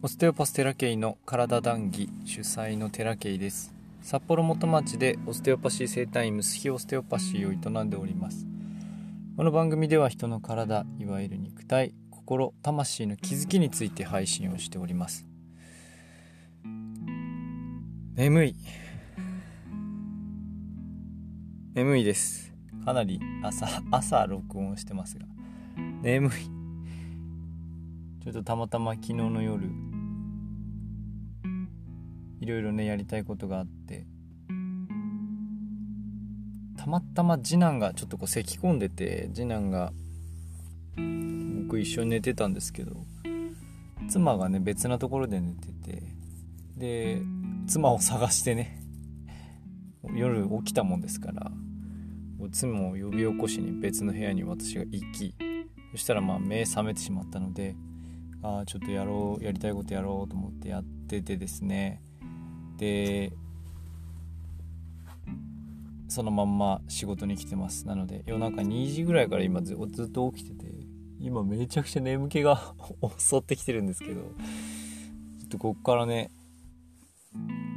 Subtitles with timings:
[0.00, 3.74] オステオパステラケイの体談義主催のテラケイです。
[4.00, 8.46] 札幌元町でオステオパシー生態院ムスヒオステオパシーを営んでおります。
[9.36, 15.26] この番組では人の体いわゆる肉体心魂の気づきについて配信をしております。
[18.14, 18.56] 眠い。
[21.74, 22.52] 眠いです。
[22.84, 25.26] かなり朝朝録音してますが。
[26.02, 26.30] 眠い。
[28.22, 29.87] ちょっとたまたま昨日の夜
[32.40, 34.06] いろいろねやりたいことがあって。
[36.78, 39.92] たまたま次男がちょっとこう咳き込んでて次男が
[41.66, 43.04] 僕一緒に寝てたんですけど
[44.08, 46.02] 妻がね別なところで寝てて
[46.76, 47.20] で
[47.66, 48.80] 妻を探してね
[50.14, 51.50] 夜起きたもんですから
[52.52, 55.34] 妻を呼び起こしに別の部屋に私が行き
[55.90, 57.74] そしたらまあ目覚めてしまったので
[58.42, 62.00] ああちょっとやろうやりたいことやろうと思ってやっててですね。
[62.78, 63.32] で
[66.08, 67.86] そのまんま仕事に来てます。
[67.86, 70.72] なので夜中2時ぐらいから今ずっと起きてて
[71.20, 72.74] 今めちゃくちゃ眠気が
[73.18, 74.26] 襲ってきてるんですけどちょ
[75.46, 76.30] っとこっからね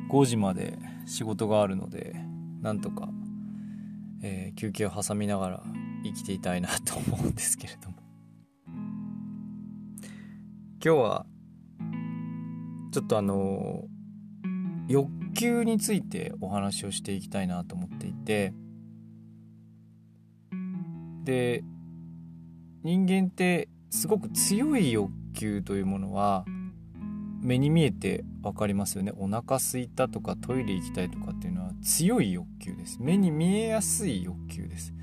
[0.10, 2.16] 5時まで仕事があるので
[2.62, 3.10] なんとか、
[4.22, 5.64] えー、休憩を挟みながら
[6.04, 7.98] 生きていたいなと思うんですけれども。
[10.84, 11.26] 今日は
[12.92, 13.86] ちょっとあの
[14.92, 18.54] 欲求についてお話をしていきたいなと思っていて。
[21.24, 21.64] で
[22.84, 26.46] 人間ってすごく強い欲求というものは
[27.42, 29.14] 目に見えて分かりますよね。
[29.18, 32.98] お腹すいたとかトイレ行きたいとかっていうのは強い欲求です。
[33.00, 34.94] 目に見えやすい欲求です。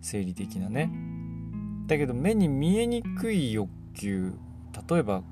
[0.00, 0.90] 生理的なね。
[1.86, 4.34] だけど目に見えにくい欲求。
[4.88, 5.22] 例えば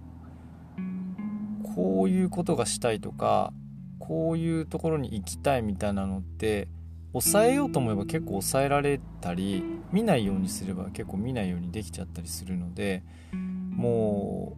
[1.74, 3.52] こういうことがしたいとか
[4.00, 6.66] こういうところに行きたいみたいなのって
[7.12, 9.62] 抑えようと思えば結構抑えられたり
[9.92, 14.56] 見ないようにすれば結構見ないようにできちゃったりするのでも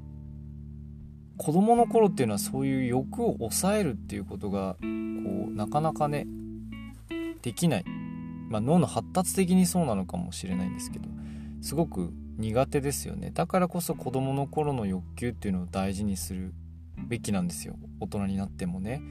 [1.37, 6.27] う子供の頃っていうのはそういう欲を抑えるっていうことがこうなかなかね
[7.43, 7.85] できない、
[8.49, 11.09] まあ、脳の発達的にそうなのかもしれないんですけど
[11.63, 13.31] すごく苦手ですよね。
[13.33, 16.53] だからこそ子どもの頃の欲求っていうのを大事にする
[17.07, 17.77] べきなんですよ。
[18.01, 19.03] 大人になってもね。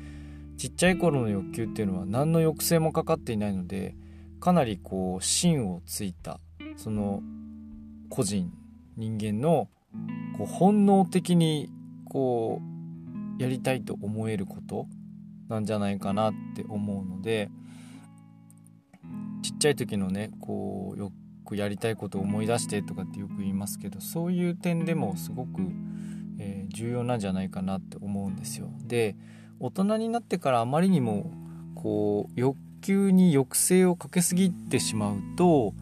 [0.62, 3.96] ちっちゃい頃の欲求っていうのは何の抑制もかかっていないので
[4.40, 6.40] かなりこう芯をついた
[6.76, 7.24] その
[8.12, 8.52] 個人
[8.96, 9.70] 人間の
[10.38, 11.72] こう本能的に
[12.06, 12.62] こ
[13.40, 14.86] うやりたいと思えること
[15.50, 17.50] なんじゃないかなって思うので
[19.42, 21.12] ちっちゃい時のねこう欲
[21.44, 25.64] くやりたいことを思い出してとかってよく言いますけどそういう点でもすごく、
[26.38, 28.70] えー、重要なんじゃないかなって思うんですよ。
[28.86, 29.16] で
[29.62, 31.32] 大人になってからあまりにも
[31.76, 35.74] こう欲求に抑制をかけすぎてしまうと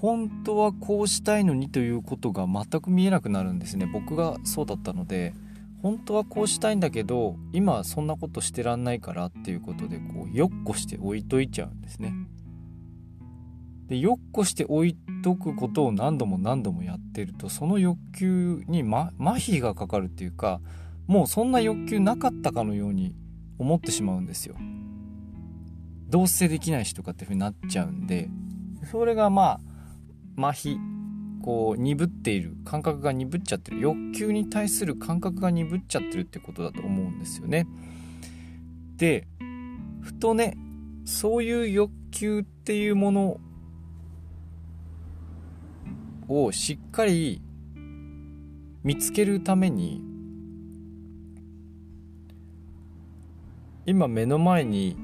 [0.00, 3.86] 本当はこうしたいのにということが全く見えなくなるんですね。
[3.86, 5.34] 僕がそうだったので
[5.82, 12.14] 本当はこうしたいんだけど今そんなことしてらんないからっていうことでこうよっこして置いといちゃうんですね。
[13.88, 20.60] でよっこして置いとくことを何度も何度もやってるとその欲求に、ま、麻痺がかかるっていうか
[21.06, 23.14] もうそんな欲求なかったかのように
[23.58, 24.56] 思ってしまうんですよ。
[26.08, 28.30] どうせできないしとかっていうふうになっちゃうんで
[28.90, 29.58] それがま
[30.38, 30.78] あ麻痺
[31.42, 37.66] こう鈍っている感覚が鈍っちゃってる欲求に対する感覚が鈍っちゃってるってことだと思うんですよね。
[38.96, 39.26] で
[40.00, 40.56] ふとね
[41.04, 43.40] そういう欲求っていうもの
[46.28, 47.42] をしっかり
[48.82, 50.13] 見つけるために
[53.86, 54.96] 今目の前に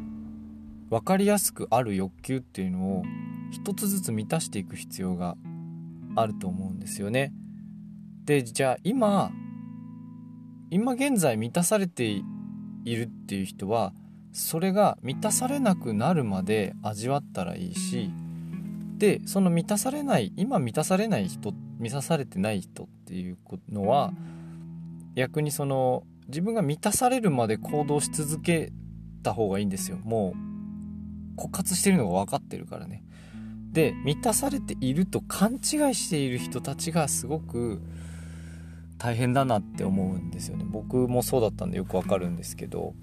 [0.88, 3.02] 分かりやすくある欲求っていうのを
[3.50, 5.36] 一つずつ満たしていく必要が
[6.16, 7.32] あると思うんですよね。
[8.24, 9.30] でじゃあ今
[10.70, 12.22] 今現在満たされて
[12.84, 13.92] いるっていう人は
[14.32, 18.10] それが満たされなくなるまで味わったらいいし
[18.98, 23.38] でその満たされない今満たされない人満たされてない人っていう
[23.68, 24.12] のは
[25.16, 28.72] 逆にその自分が満たされるまで行動し続け
[29.22, 29.98] た方がいいんですよ。
[29.98, 30.34] も
[31.36, 33.04] う枯渇してるのが分かってるからね。
[33.72, 35.60] で満たされていると勘違い
[35.94, 37.80] している人たちがすごく
[38.98, 40.64] 大変だなって思うんですよね。
[40.66, 42.94] 僕もそうだったんでよくわかるんですけど。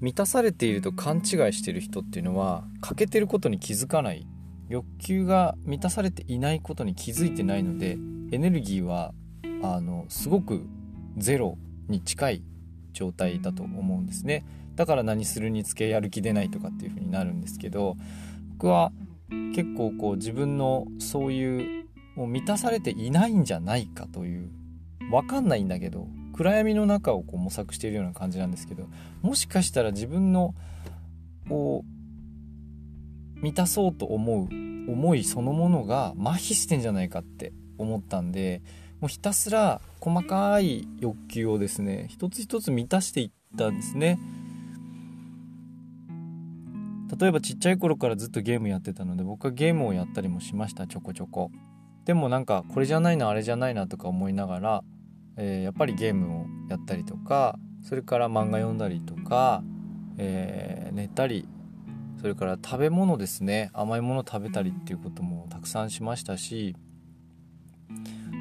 [0.00, 4.26] 満たされていると勘違いしてる人っていうのは欠けてることに気づかない。
[4.68, 7.96] 欲求が満たされていないことに気づいてないので
[8.32, 9.12] エネルギーは
[9.62, 10.66] あのすごく
[11.16, 11.56] ゼロ
[11.88, 12.42] に近い
[12.92, 14.44] 状態だと思うんですね。
[14.76, 17.96] だから何するにつけやる気出ないとかっていう風になるんですけど
[18.52, 18.92] 僕は
[19.54, 24.50] 結構こう自分のそういうもう満たされていないんじゃないかという
[25.10, 28.86] 分かんないんだけど暗闇の中をこう模索しているような感じなんですけど
[29.22, 30.54] もしかしたら自分の
[31.48, 31.84] こ
[33.36, 34.48] う満たそうと思う
[34.90, 38.62] 思いそのものが麻痺してんじゃないかって思ったんで
[39.00, 44.18] もうひたすら細かい欲求をですね一つ一つ満たしていったんですね。
[47.18, 51.50] 例えばちっちゃい頃からずっとゲームやってたので僕はゲームをやったりもしましたちょこちょこ。
[52.04, 54.84] でもなんかこれじゃないなあれじゃないなとか思いながら、
[55.36, 59.62] えー、やっぱりゲームをやったりとかそれから漫画読んだりとか、
[60.18, 61.48] えー、寝たり
[62.20, 63.70] それから食べ物ですね。
[63.72, 66.76] 甘いもの食べたりっていうこともたくさんしましたし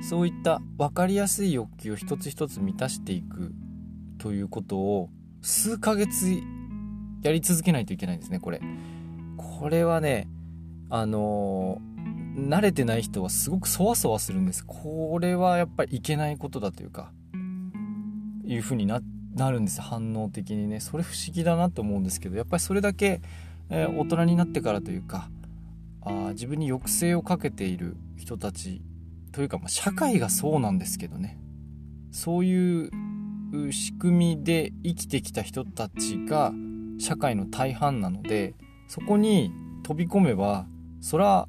[0.01, 3.53] そういった分かりやすい欲求を一つ一つ満たしていく
[4.17, 5.09] ということを
[5.41, 6.41] 数ヶ月
[7.21, 8.61] やり続けないといけないんですねこれ。
[9.37, 10.27] これはね
[10.89, 14.65] あのー、慣れてない人はすごくそわそわするんです。
[14.65, 17.11] これはやっぱりいけないことだというか
[18.45, 19.01] いうふうにな
[19.51, 19.81] るんです。
[19.81, 20.79] 反応的にね。
[20.79, 23.21] それ不思議だなと思うんですけどやっぱりそれだけ、
[23.69, 25.29] えー、大人になってからというか
[26.01, 28.81] あ自分に抑制をかけている人たち
[29.37, 31.37] というか、まあ、社会がそうなんですけどね。
[32.09, 32.89] そういう
[33.71, 36.51] 仕組みで生きてきた人たちが
[36.97, 38.55] 社会の大半なので
[38.87, 39.51] そこに
[39.83, 40.65] 飛び込めば
[41.01, 41.47] そら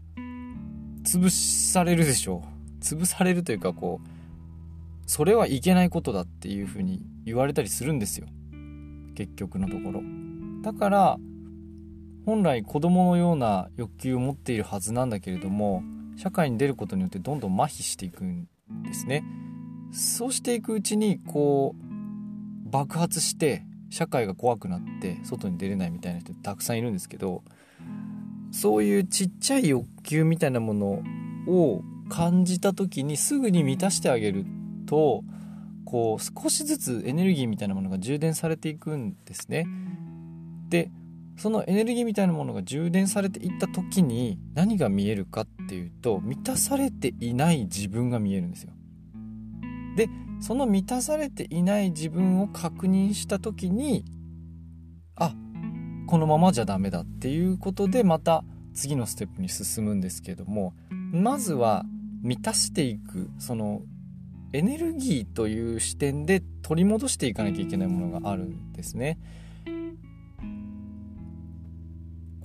[1.02, 2.84] 潰されるでしょう。
[2.84, 4.08] 潰されるというかこう
[5.06, 8.26] それはいけないことだっていうふうに言われたりするんですよ。
[9.14, 10.02] 結局のところ。
[10.60, 11.18] だから
[12.26, 15.82] 本来子供のような欲求を持っているはずなんだけれども
[16.18, 18.48] 社会に出ることによってどんどん麻痺していくん
[18.84, 19.24] ですね
[19.92, 27.42] そうしていくうちにこう爆発して社会が怖くなって外に出れないみたいな人たくさんいるんですけど
[28.50, 31.02] そういうちっちゃい欲求みたいなもの
[31.46, 34.44] を感じた時にすぐに満たしてあげる
[34.86, 35.22] と
[35.84, 39.66] こう少しずつエネルギーみたいなものが充電されていくんですね。
[40.68, 40.90] で
[41.38, 48.72] そのエネルギーみたいなものが充電されていった時に何が見えるかっていうと満たされていない自分が見えるんですよ。
[49.96, 50.08] で
[50.40, 54.04] その満たされていない自分を確認した時に
[55.14, 55.34] あ
[56.08, 58.44] このままじゃダメだっていうことでまた
[58.74, 60.74] 次のステップに進むんですけども
[61.12, 61.84] まずは
[62.22, 63.82] 満たしていくその
[64.52, 69.18] エネルギーという視点で取り戻していかなきゃいけないものがあるんですね。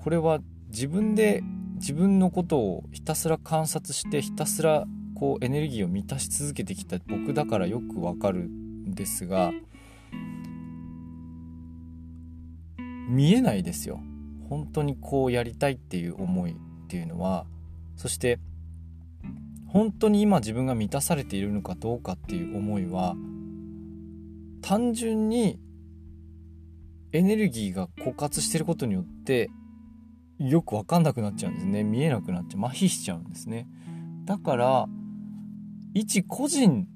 [0.04, 1.42] これは自分で
[1.76, 4.86] 自分のことをひたすら観察してひたすら
[5.16, 9.54] こうエネルギーを満たし続けてきた僕だからよくわかるんですが
[13.08, 14.02] 見えないですよ。
[14.50, 16.56] 本当にこうやりたいっていう思いっ
[16.90, 17.46] ていうのは。
[17.96, 18.40] そして
[19.68, 23.16] 本当に今自分が満たされているのかどうかっていう思いは
[24.62, 25.60] 単純に
[27.14, 29.50] エネルギーが枯渇してることによって
[30.40, 33.68] よく分かんなくなっちゃうんですね見えなくなっちゃう麻痺しちゃうんですね
[34.26, 34.88] だから
[35.94, 36.88] 一個人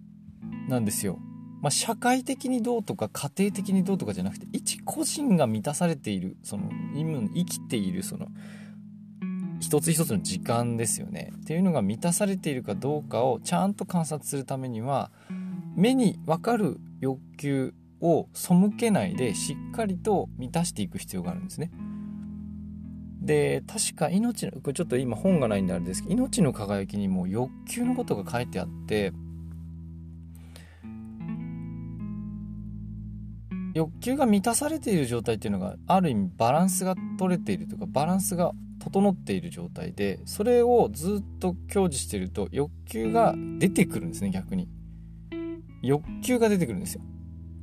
[0.68, 1.20] なんですよ。
[1.62, 8.28] まあ、社会的にどうとか家庭的にどうとかじゃなくて一個人が満たされているその今生きているその
[9.60, 15.10] 一つ一つの時間ですよねっていうのが満たされているかどうかをちゃんと観察するためには
[15.76, 21.72] 目に分かる欲求を背けないでしっかりと満たしていく必要があるんですね。
[23.28, 29.12] で確か命のこれちょっと今本がないんであれですけど命の輝きにも欲求のことが書いてあって
[33.76, 44.70] 欲求が満たされている状態っていうのがある意味バランスが取れているとかバランスが整っている状態でそれをずっと享受してると欲求が出てくるんですね逆に。
[45.84, 47.02] 欲求が出てくるんですよ。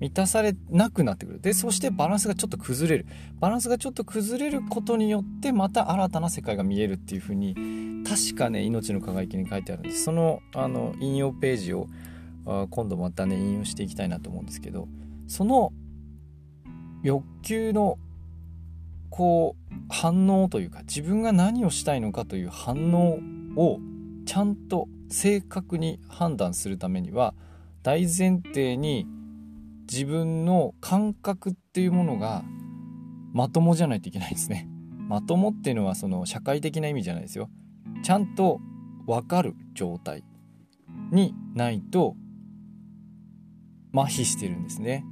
[0.01, 1.41] 満たされなくなってくる。
[1.41, 3.07] でそしてバランスがちょっと崩れる。
[3.41, 7.55] バランスがちょっと崩れることによってまた新たな世界が見えるっていう風に
[8.05, 10.05] 確かね「命の輝き」に書いてあるんです。
[10.05, 11.87] そのあの引用ページを
[12.47, 14.89] あ今度またね引用していきたいなと思うんですけど
[15.27, 15.73] その
[17.03, 17.99] 欲求の
[19.11, 23.21] こう反応というか自分が何をしたいのかという反応
[23.57, 23.79] を
[24.27, 27.35] ちゃんと正確に判断するためには
[27.83, 29.07] 大前提に
[29.91, 32.45] 自分の感覚っていうものが
[33.33, 34.69] まともじゃないといけないですね。
[35.09, 37.51] まともっていうのはその社会的な意味じゃないですよ。
[38.03, 38.61] ちゃんと
[39.07, 40.25] 分かる状態
[41.11, 42.17] にないと
[43.95, 45.05] 麻痺してるんですね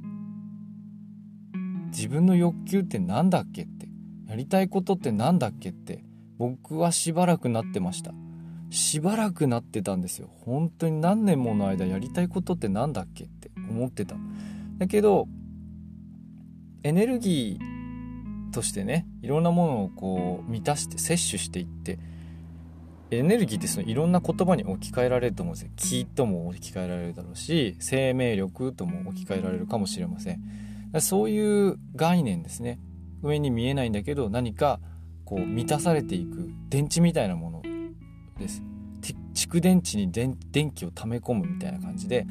[1.91, 3.87] 自分の欲求って何だっけって
[4.27, 6.03] やりたいことって何だっけって
[6.37, 8.13] 僕はしばらくなってました
[8.69, 14.15] しばらくなってたんですよ本当に何年もの間やりたいことって何だっけって思ってた
[14.77, 15.27] だけど
[16.83, 21.99] エネルギーとしてねいろんなものをこう満たして摂取していって
[23.11, 25.71] エネルギーってそのいろんな言葉に置き換えられると思うんですよ。
[25.75, 30.41] 気とも置き換えられるだろうし生命力とも置き換えられるかもしれません。
[30.99, 32.79] そういう概念ですね。
[33.21, 34.79] 上に見えないんだけど何か
[35.25, 37.61] こう満たされていく電池みたいなもの
[38.37, 38.63] です。
[39.33, 40.37] 蓄電池に電
[40.71, 42.27] 気を溜め込むみたいな感じで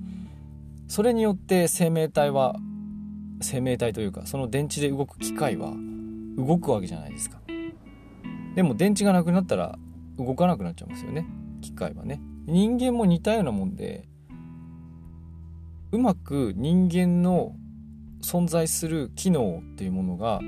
[0.92, 2.54] それによって生命体は
[3.40, 5.72] 生命体というかその電池で動く機械は
[6.36, 7.40] 動くわけじゃないですか。
[8.54, 9.78] でも電池がなくなったら
[10.18, 11.26] 動かなくなっちゃいますよね。
[11.62, 12.20] 機械はね。
[12.44, 14.06] 人間も似たようなもんで
[15.92, 17.56] うまく人間の
[18.22, 20.40] 存在する機能っていうものが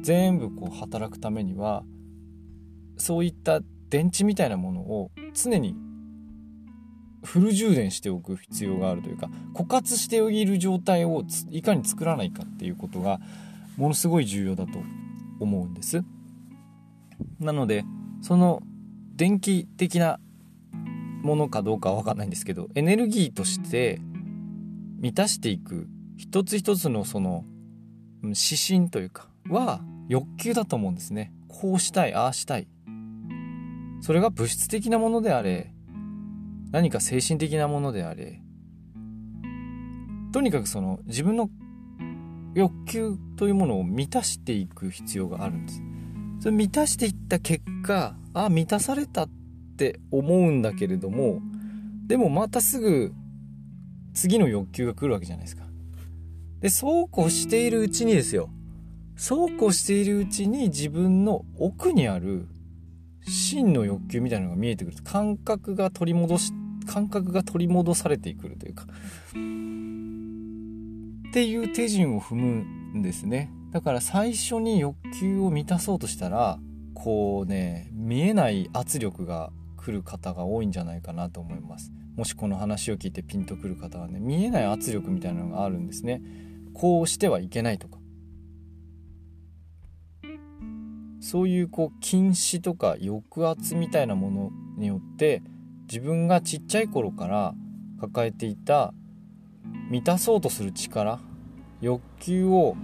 [0.00, 1.84] 全部こう働くためには
[2.96, 5.76] そういった電池みたいなものを常に
[7.22, 13.20] フル充電しておく必要があるというか枯渇している状態をいかに作らないかっていうことが
[13.76, 14.78] ものすごい重要だと
[15.38, 16.04] 思うんです。
[17.38, 17.84] なので
[18.22, 18.62] その
[19.16, 20.18] 電気的な
[21.22, 24.00] ものかどうかは分かんないんですけどエネルギーとして
[24.98, 25.86] 満たしていく
[26.16, 27.44] 一つ一つのその
[28.22, 31.32] 指針というかは欲求だと思うんですね。
[31.48, 32.68] こうしたいああしたい。
[34.00, 35.72] それが物質的なものであれ
[36.70, 38.40] 何か精神的なものであれ
[40.32, 41.50] とにかくその自分の
[42.54, 45.82] 欲求というものを満たしていく必要があるんです。
[46.40, 49.30] それ満たしていった結果あ満たされたっ
[49.76, 51.40] て思うんだけれども
[52.06, 53.12] でもまたすぐ
[54.14, 55.64] 次の欲求が来るわけじゃないですか。
[56.60, 58.50] でそうこうしているうちにですよ。
[59.16, 62.46] そうこうしているうちに自分の奥にある
[63.26, 64.96] 真の欲求みたいなのが見えてくる。
[65.04, 66.52] 感覚が取り戻し
[66.86, 68.84] 感覚が取り戻されてくるというか。
[71.30, 73.52] っていう手順を踏むんですね。
[73.70, 76.58] だから最初に欲求を満たそうとしたら
[76.94, 81.92] こうね見えない圧力が来る方が多いんじゃないかなと思います。
[82.16, 86.20] もしこの話を聞いてピンとくる方はね見えない圧力みたいなのがあるんですね。
[86.74, 87.98] こうしてはいけないとか。
[91.20, 95.42] そういうこう禁止とか抑圧みたいなものによって
[95.90, 97.52] 自分がちっちゃい頃から
[98.00, 98.94] 抱えていた
[99.90, 101.18] 満たそうとする力
[101.80, 102.76] 欲求を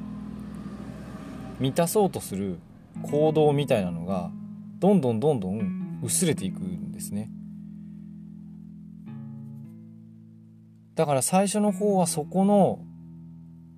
[1.61, 2.59] 満たそうとする
[3.05, 4.33] 行動みたいなのが
[4.81, 7.31] どんどんどんどん薄れていくんですね。
[10.97, 12.81] だから最初の方はそこの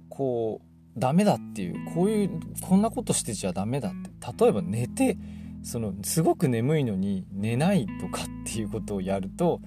[0.08, 0.62] こ
[0.96, 4.08] うダメだっていうこういうこんなことしてちゃダメだって。
[4.44, 5.18] 例えば寝て
[5.62, 9.60] そのすごく眠いのに寝ないとかっていうことをやると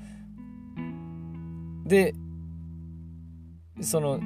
[1.86, 2.14] で
[3.82, 4.20] その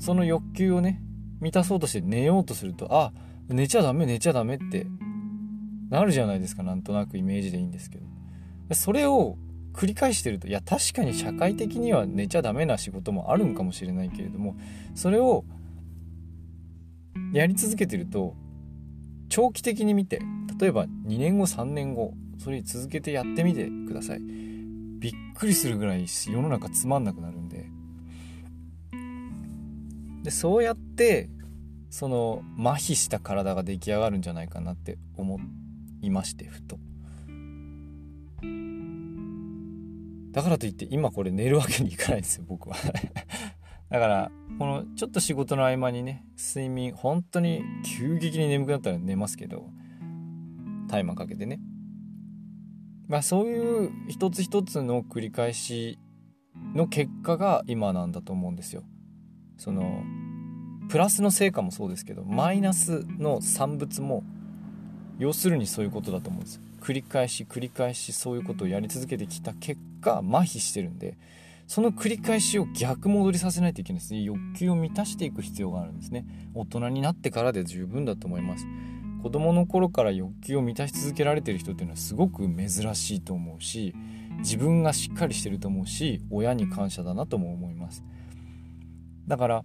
[0.00, 1.02] その欲求をね
[1.40, 3.12] 満たそうとして寝ようとするとあ
[3.48, 4.86] 寝ちゃダメ寝ちゃダメって
[5.90, 8.12] なるじゃないですかなんとなくイメージでいいんですけど。
[8.74, 9.36] それを
[9.72, 14.56] 繰り返してるといや確かに社会的には寝ちゃダメな仕事もあるんかもしれないけれども
[14.94, 15.44] それを
[17.32, 18.34] やり続けてると
[19.32, 20.20] 長期的に見て
[20.60, 24.20] 例えば2年後3年後それ続けてやってみてください。
[24.20, 27.64] びっくりするぐらい世の中つまんなくなるんで。
[30.22, 31.30] でそうやって
[31.88, 35.40] その麻痺した体が出来上がるんじゃないかなって思
[36.02, 36.78] いましてふと。
[40.32, 42.76] だからといって今これ寝るわけにいかないんですよ僕は。
[43.92, 49.68] だからこのちょっと仕事の合間にね睡眠本当に急激に眠くなったら寝ますけど
[50.88, 51.60] タイマーかけてね。
[53.06, 55.98] まあそういう一つ一つの繰り返し
[56.74, 58.82] の結果が今なんだと思うんですよ。
[59.58, 60.02] その
[60.88, 64.24] プラスの成果もそうですけどマイナスの産物も
[65.18, 66.56] 要するにそういうことだと思うんです。
[66.56, 71.18] よ繰り返し繰り返しそういうことをやり続けてきた結果麻痺してるんで
[71.66, 74.22] その繰り返しを逆戻りさせないといけないですね。
[74.22, 76.26] 欲求を満たしていく必要があるんですね。
[76.54, 78.66] 大人になってからで十分だと思います。
[79.22, 83.94] 子供の頃から欲求を満たし続けられてる人っていうのはすごく珍しいと思うし
[84.38, 88.02] 自分がしっかりしてると思うし親に感謝だなとも思います。
[89.28, 89.64] だから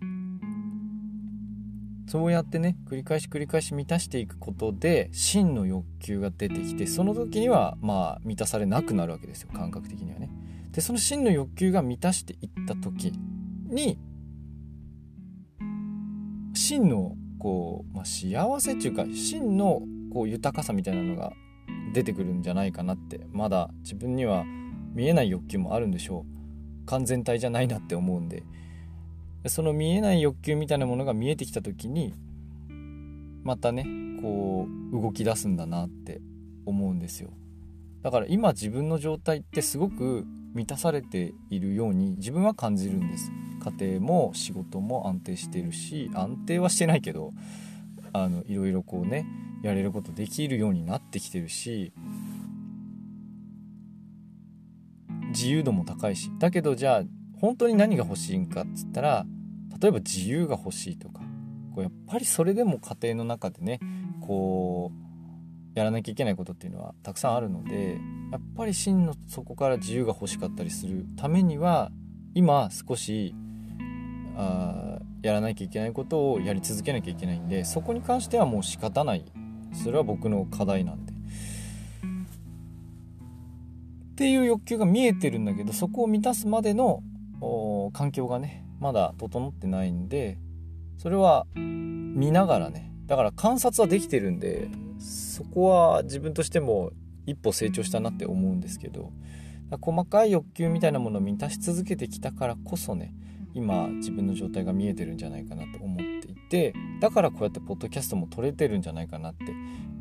[2.08, 9.50] そうやってね繰り返し繰り返し満たしていくことで真の欲求が出てきてその時にはまあ満たされなくなるわけですよ。
[9.54, 10.30] 感覚的にはね。
[10.72, 13.14] でその真の欲求が満たしていった時
[13.70, 13.98] に
[16.54, 19.82] 真のこう、まあ、幸せっていうか真の
[20.14, 21.34] こう豊かさみたいなのが
[21.94, 24.44] 出てくるんじゃないかなってまだ自分には
[24.94, 26.26] 見えない欲求もあるんでしょ
[26.84, 26.86] う。
[26.86, 28.44] 完全体じゃないなって思うんで。
[29.46, 32.14] その見えない欲求みたいなものが見えてきた時に
[33.44, 33.86] またね
[34.22, 36.22] こう動き出すんだなって
[36.66, 37.32] 思うんですよ。
[38.02, 43.32] だから今自分の状態ってすごく満たされているように自分は感じるんです。
[43.80, 47.32] 家庭も仕事も安定してるし安定はしてないけど
[48.14, 49.26] あのいろいろこうね
[49.64, 51.92] やれることできるようになってきてるし
[55.30, 56.32] 自由度も高いし。
[56.40, 57.04] だけどじゃあ
[57.40, 59.26] 本当に何が欲しいんかっつったら
[59.82, 61.22] 例えば自由が欲しいとか。
[61.76, 63.80] こうやっぱりそれでも家庭の中でね
[64.22, 65.07] こう
[65.78, 68.00] やらなきゃいけないことっていうのはたくさんあるので
[68.32, 71.92] やっぱり真の底から自由が欲しかったりするためには
[72.34, 73.36] 今少し
[74.36, 79.26] あやらなきゃいけないことをやり続けなきゃいけないんでそこに関してはもう仕方ない
[79.84, 81.14] それは僕の課題なんで。
[81.14, 81.16] っ
[84.18, 87.04] ていう欲求が見えてるんだけどそこを満たすまでの
[87.94, 90.40] 環境がねまだ整ってないんで
[90.98, 96.92] それは見ながらねだから観察はできてるんでそこは自分としても
[97.26, 99.12] 一歩成長したなって思うんですけど
[99.82, 103.14] 細かい欲求みたいなものを満たし続けてきたからこそね
[103.54, 109.46] 今自分の状態が見えてるんじゃないかなと思っていてだからこうやってポッドキャストも撮れてるんじゃないかなって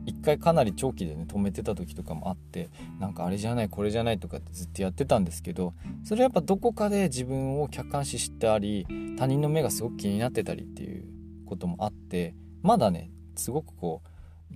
[0.04, 5.74] 一回かなり長期でね止めてた時とかもあってなんかあれじゃないこれじゃないとかってずっとやってたんですけど
[6.04, 8.86] それはやっぱどこかで自分を客観視したり
[9.18, 11.04] 他人の目がすごく気になってたりっていう
[11.44, 14.08] こともあってまだねすごくこう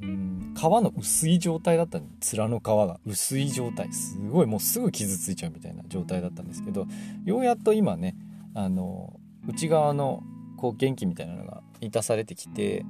[0.03, 3.93] うん皮の薄い状態だったんです面の皮が薄い状態。
[3.93, 6.87] すごいもうすぐ傷ついちゃうみたいな状態だったんですけど
[7.25, 8.17] ようやっと今ね
[8.55, 10.23] あの内側の
[10.57, 12.85] こう元気みたいなのが満たされてきて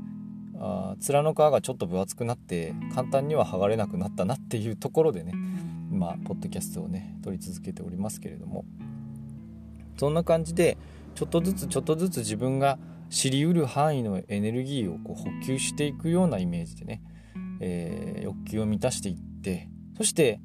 [0.58, 5.32] あ面の皮がちょっと分厚くなって簡単には剥がれなくなったなっていうところでね
[5.90, 8.64] まポッドキャストをね撮り続けておりますけれども。
[10.00, 10.78] そんな感じで
[11.14, 12.78] ちょっとずつちょっとずつ自分が
[13.10, 17.02] 知りうる範囲のエネルギーをこう補給していくようなイメージでね、
[17.60, 20.40] えー、欲求を満たしていってそして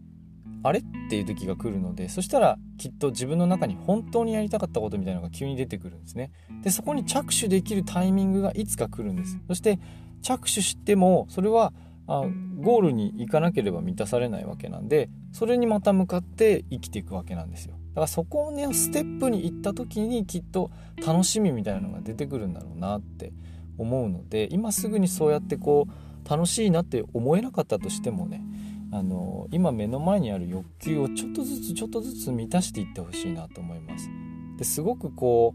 [0.63, 0.79] あれ？
[0.79, 6.31] っていう時が来るのでそしたらきっと自分の中に本当にやりたかったことみたいなのが急に出てくるんですね。
[6.63, 9.39] でそこに着手できるタイミングがいつか来るんです。
[9.47, 9.79] そして
[10.23, 11.71] 着手してもそれは
[12.07, 12.23] あ
[12.57, 17.74] ゴールに行かなければ満たされないわけなんでそれにまた向かって生きていくわけなんですよ。
[17.95, 20.69] からそこをねステップに行った時にきっと
[21.05, 23.31] 楽しみみたいなのが出てくるんだろうなって
[23.77, 28.43] 思うので今すぐにそうやってこう楽しいなって思えなかったとしてもね
[28.91, 34.09] あの今目の前にある欲求をちょっとずつちょっとずつ満たしていってほしいなと思います。
[34.57, 35.53] ですごくこ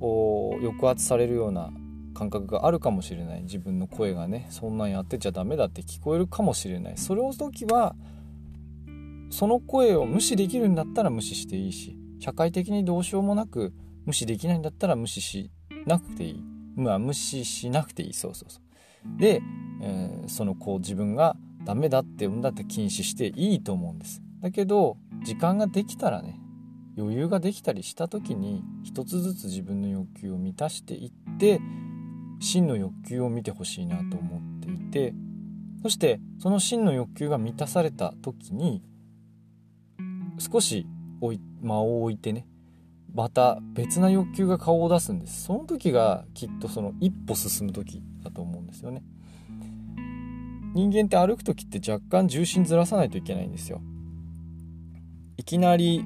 [0.00, 1.70] う抑圧されるような
[2.14, 3.42] 感覚があるかもしれない。
[3.42, 6.94] 自分の声がねそんなんやってちゃダメだって聞こえるかもしれない。
[6.96, 7.94] それを時は
[9.32, 13.72] その声を無視できるんだったら無視していいし社会的にどうしようもなく
[14.04, 15.50] 無視できないんだったら無視し
[15.86, 16.44] なくていい。
[16.76, 18.12] まあ無視しなくていい。
[18.12, 19.20] そうそうそう。
[19.20, 19.42] で、
[19.82, 24.22] えー、そのこう自分がダメだってうんだって禁止していいと思うんです。
[24.40, 26.38] だけど時間ができたらね
[26.96, 31.60] 余裕ができたりした時に一つずつ自分の欲求を満たしていって
[32.40, 35.14] 真の欲求を見てほしいなと思っていて
[35.82, 38.82] そしてその真の欲求が満たされた時に
[40.42, 40.86] 少し
[41.62, 42.46] 間を置いてね
[43.14, 45.44] また別な欲求が顔を出すんです。
[45.44, 49.02] その時がきっとその一歩進む時だと思うんですよね。
[50.74, 53.82] 人間って歩く時って若干重心ずらさないといけないんですよ。
[55.36, 56.02] いきなり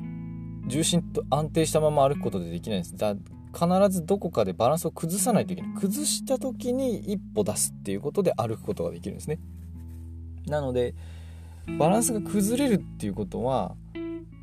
[0.66, 2.96] 重心と安定したまま歩くことでできないんです。
[2.96, 3.14] だ
[3.54, 5.74] 必ずどこかでバランスを崩さないといけない。
[5.74, 9.38] 崩した時に一歩出すっていうことで歩くことができるんですね。
[10.48, 10.96] なので
[11.78, 13.76] バランスが崩れるっていうことは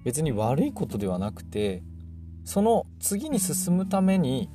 [0.03, 1.83] 別に悪いことではなくて
[2.45, 4.49] その次に進むために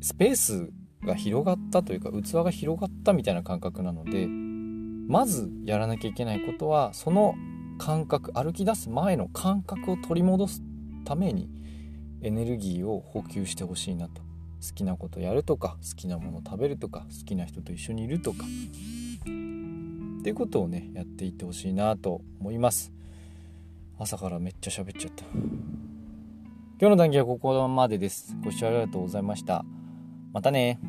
[0.00, 0.70] スペース
[1.04, 7.34] が広がったというか器が広がったみたいな感覚なのでまずやらなきゃいけないことはその
[7.78, 10.62] 感覚歩き出す前の感覚を取り戻す
[11.04, 11.48] ために
[12.22, 14.22] エネルギーを補給してほしいなと。
[14.60, 18.44] 好きなことやるとか好きなもの食べるとか好きな人と一緒にいるとか。
[18.44, 22.92] っていうことをねやっていってほしいなと思います。
[24.02, 25.24] 朝からめっちゃ喋っちゃった。
[25.34, 28.34] 今日の談義はここまでです。
[28.42, 29.62] ご視聴ありがとうございました。
[30.32, 30.80] またね。